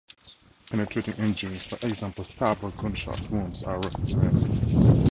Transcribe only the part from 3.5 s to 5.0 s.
are rare.